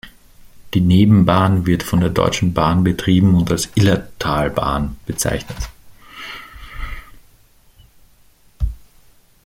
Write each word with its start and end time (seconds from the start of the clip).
Die 0.73 0.81
Nebenbahn 0.81 1.67
wird 1.67 1.83
von 1.83 1.99
der 1.99 2.09
Deutschen 2.09 2.55
Bahn 2.55 2.83
betrieben 2.83 3.35
und 3.35 3.51
als 3.51 3.69
"Illertalbahn" 3.75 4.95
bezeichnet. 5.05 5.59